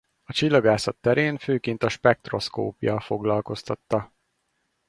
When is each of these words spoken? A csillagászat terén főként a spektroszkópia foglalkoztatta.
A 0.23 0.33
csillagászat 0.33 0.95
terén 0.95 1.37
főként 1.37 1.83
a 1.83 1.89
spektroszkópia 1.89 2.99
foglalkoztatta. 2.99 4.13